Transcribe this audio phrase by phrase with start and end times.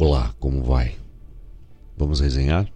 [0.00, 0.94] Olá, como vai?
[1.96, 2.72] Vamos resenhar?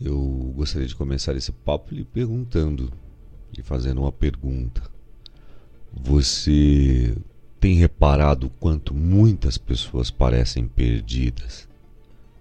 [0.00, 2.92] Eu gostaria de começar esse papo lhe perguntando,
[3.56, 4.82] lhe fazendo uma pergunta.
[5.92, 7.16] Você
[7.60, 11.68] tem reparado quanto muitas pessoas parecem perdidas,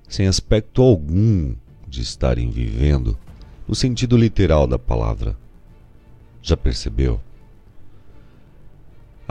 [0.10, 1.54] sem aspecto algum
[1.88, 3.16] de estarem vivendo
[3.68, 5.38] no sentido literal da palavra?
[6.42, 7.22] Já percebeu?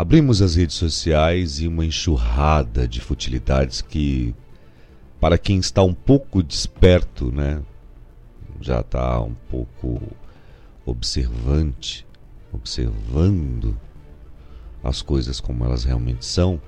[0.01, 4.35] Abrimos as redes sociais e uma enxurrada de futilidades que,
[5.21, 7.61] para quem está um pouco desperto, né,
[8.63, 10.01] já está um pouco
[10.87, 12.07] observante,
[12.51, 13.79] observando
[14.83, 16.59] as coisas como elas realmente são,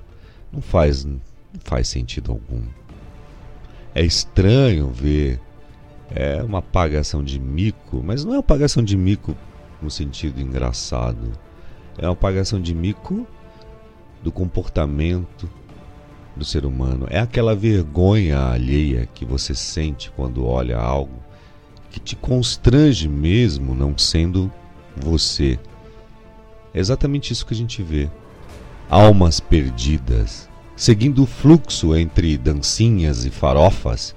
[0.51, 1.19] não faz, não
[1.63, 2.61] faz sentido algum.
[3.95, 5.41] É estranho ver
[6.11, 9.35] é uma apagação de mico, mas não é uma apagação de mico
[9.81, 11.31] no sentido engraçado
[11.97, 13.27] é uma apagação de mico
[14.21, 15.49] do comportamento
[16.35, 17.05] do ser humano.
[17.09, 21.23] É aquela vergonha alheia que você sente quando olha algo
[21.93, 24.51] que te constrange mesmo não sendo
[24.97, 25.59] você.
[26.73, 28.09] É exatamente isso que a gente vê.
[28.89, 34.15] Almas perdidas, seguindo o fluxo entre dancinhas e farofas,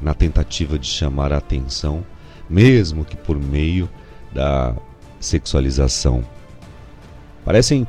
[0.00, 2.06] na tentativa de chamar a atenção,
[2.48, 3.88] mesmo que por meio
[4.32, 4.76] da
[5.18, 6.24] sexualização
[7.46, 7.86] parecem,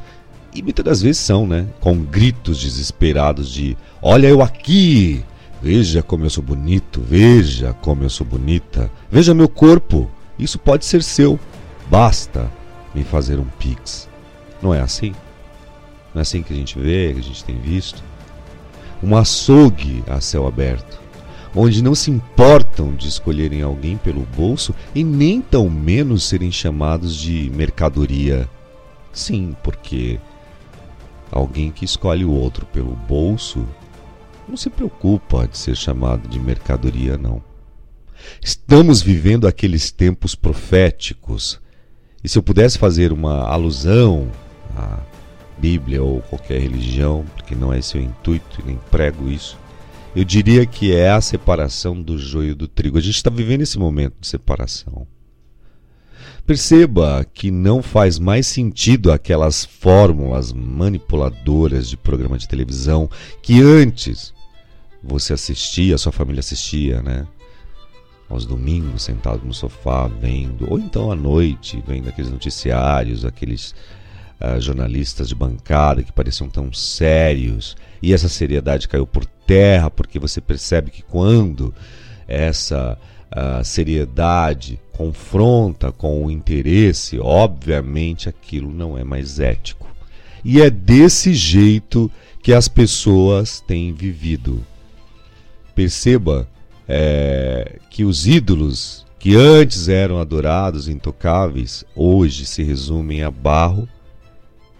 [0.54, 1.68] e muitas das vezes são, né?
[1.82, 5.26] Com gritos desesperados de: Olha eu aqui!
[5.60, 10.86] Veja como eu sou bonito, veja como eu sou bonita, veja meu corpo, isso pode
[10.86, 11.40] ser seu,
[11.90, 12.52] basta
[12.94, 14.08] me fazer um pix.
[14.62, 15.16] Não é assim?
[16.14, 18.04] Não é assim que a gente vê, que a gente tem visto?
[19.02, 21.00] Um açougue a céu aberto,
[21.56, 27.16] onde não se importam de escolherem alguém pelo bolso e nem tão menos serem chamados
[27.16, 28.48] de mercadoria
[29.18, 30.20] Sim, porque
[31.32, 33.68] alguém que escolhe o outro pelo bolso
[34.48, 37.42] não se preocupa de ser chamado de mercadoria, não.
[38.39, 41.60] Estamos vivendo aqueles tempos proféticos.
[42.23, 44.30] E se eu pudesse fazer uma alusão
[44.76, 45.00] à
[45.58, 49.58] Bíblia ou qualquer religião, porque não é o intuito e nem prego isso,
[50.16, 52.99] eu diria que é a separação do joio do trigo.
[52.99, 55.08] A gente está vivendo esse momento de separação.
[56.48, 63.10] Perceba que não faz mais sentido aquelas fórmulas manipuladoras de programa de televisão
[63.42, 64.34] que antes
[65.04, 67.28] você assistia, sua família assistia, né?
[68.30, 73.76] Aos domingos, sentado no sofá, vendo, ou então à noite, vendo aqueles noticiários, aqueles
[74.40, 80.18] uh, jornalistas de bancada que pareciam tão sérios, e essa seriedade caiu por terra porque
[80.18, 81.74] você percebe que quando
[82.26, 82.98] essa
[83.32, 89.88] uh, seriedade confronta com o interesse, obviamente aquilo não é mais ético.
[90.43, 92.10] E é desse jeito
[92.42, 94.66] que as pessoas têm vivido.
[95.76, 96.48] Perceba
[96.87, 103.87] é, que os ídolos que antes eram adorados, intocáveis, hoje se resumem a barro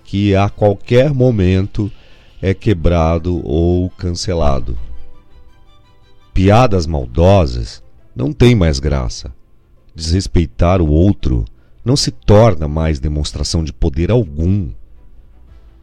[0.04, 1.92] que a qualquer momento
[2.42, 4.78] é quebrado ou cancelado.
[6.34, 7.84] Piadas maldosas
[8.18, 9.32] não têm mais graça
[9.98, 11.44] desrespeitar o outro
[11.84, 14.70] não se torna mais demonstração de poder algum.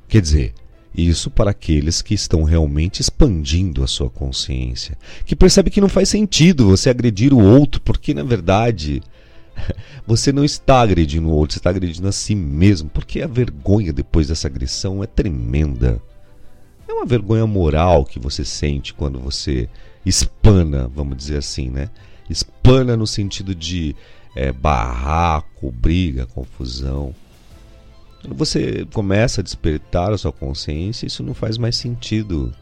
[0.06, 0.54] Quer dizer,
[0.94, 6.10] isso para aqueles que estão realmente expandindo a sua consciência, que percebe que não faz
[6.10, 9.02] sentido você agredir o outro, porque na verdade
[10.06, 13.92] você não está agredindo o outro, você está agredindo a si mesmo, porque a vergonha
[13.92, 16.00] depois dessa agressão é tremenda.
[16.86, 19.68] É uma vergonha moral que você sente quando você
[20.06, 21.88] espana, vamos dizer assim, né?
[22.28, 23.94] Espana no sentido de
[24.34, 27.14] é, barraco, briga, confusão.
[28.20, 32.52] Quando você começa a despertar a sua consciência, isso não faz mais sentido,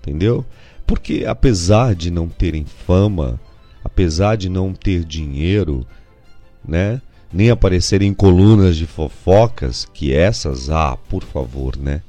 [0.00, 0.44] entendeu?
[0.86, 3.38] Porque apesar de não terem fama,
[3.84, 5.86] apesar de não ter dinheiro,
[6.66, 7.02] né?
[7.30, 12.00] Nem aparecerem em colunas de fofocas, que essas, ah, por favor, né?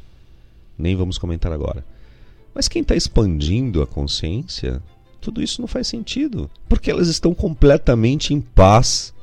[0.78, 1.84] Nem vamos comentar agora.
[2.56, 4.82] Mas quem está expandindo a consciência
[5.20, 9.14] tudo isso não faz sentido, porque elas estão completamente em paz.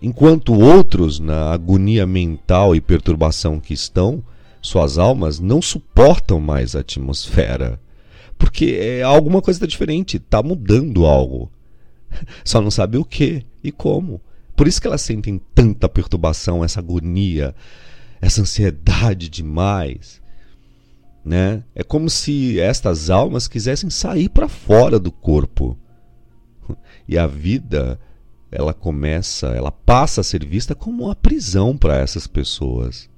[0.00, 4.22] Enquanto outros, na agonia mental e perturbação que estão,
[4.60, 7.80] suas almas não suportam mais a atmosfera.
[8.36, 11.50] Porque é alguma coisa tá diferente, está mudando algo.
[12.44, 14.20] Só não sabe o que e como.
[14.54, 17.54] Por isso que elas sentem tanta perturbação, essa agonia,
[18.20, 20.22] essa ansiedade demais
[21.24, 21.64] né?
[21.74, 25.78] É como se estas almas quisessem sair para fora do corpo.
[27.06, 28.00] E a vida,
[28.50, 33.10] ela começa, ela passa a ser vista como uma prisão para essas pessoas.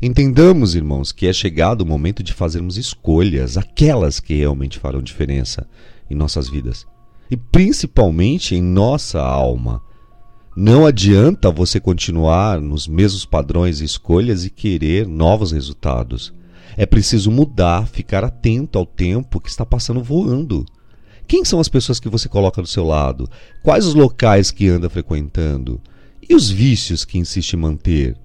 [0.00, 5.66] Entendamos, irmãos, que é chegado o momento de fazermos escolhas, aquelas que realmente farão diferença
[6.08, 6.86] em nossas vidas
[7.32, 9.80] e principalmente em nossa alma.
[10.54, 16.30] Não adianta você continuar nos mesmos padrões e escolhas e querer novos resultados.
[16.76, 20.64] É preciso mudar, ficar atento ao tempo que está passando voando.
[21.26, 23.28] Quem são as pessoas que você coloca do seu lado?
[23.62, 25.80] Quais os locais que anda frequentando?
[26.28, 28.16] E os vícios que insiste em manter?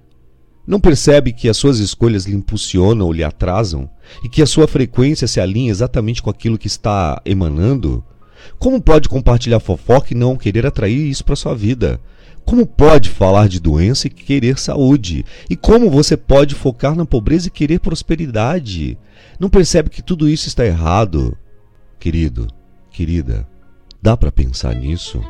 [0.65, 3.89] Não percebe que as suas escolhas lhe impulsionam ou lhe atrasam?
[4.23, 8.03] E que a sua frequência se alinha exatamente com aquilo que está emanando?
[8.59, 12.01] Como pode compartilhar fofoca e não querer atrair isso para sua vida?
[12.47, 15.25] Como pode falar de doença e querer saúde?
[15.49, 18.97] E como você pode focar na pobreza e querer prosperidade?
[19.37, 21.37] Não percebe que tudo isso está errado?
[21.99, 22.47] Querido,
[22.89, 23.45] querida,
[24.01, 25.21] dá para pensar nisso?